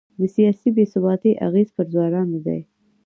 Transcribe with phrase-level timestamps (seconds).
[0.19, 2.59] د سیاسي بې ثباتۍ اغېز پر ځوانانو دی.